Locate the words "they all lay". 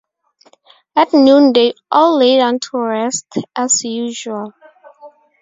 1.53-2.37